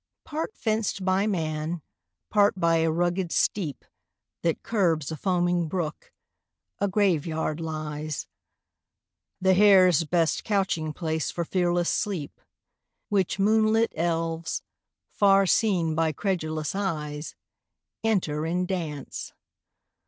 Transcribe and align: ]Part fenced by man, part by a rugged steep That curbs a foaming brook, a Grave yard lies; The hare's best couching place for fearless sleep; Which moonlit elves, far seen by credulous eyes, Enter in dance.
]Part 0.25 0.55
fenced 0.57 1.05
by 1.05 1.27
man, 1.27 1.83
part 2.31 2.59
by 2.59 2.77
a 2.77 2.89
rugged 2.89 3.31
steep 3.31 3.85
That 4.41 4.63
curbs 4.63 5.11
a 5.11 5.15
foaming 5.15 5.67
brook, 5.67 6.11
a 6.79 6.87
Grave 6.87 7.27
yard 7.27 7.59
lies; 7.59 8.25
The 9.39 9.53
hare's 9.53 10.03
best 10.05 10.43
couching 10.43 10.91
place 10.91 11.29
for 11.29 11.45
fearless 11.45 11.91
sleep; 11.91 12.41
Which 13.09 13.37
moonlit 13.37 13.93
elves, 13.95 14.63
far 15.11 15.45
seen 15.45 15.93
by 15.93 16.13
credulous 16.13 16.73
eyes, 16.73 17.35
Enter 18.03 18.43
in 18.43 18.65
dance. 18.65 19.33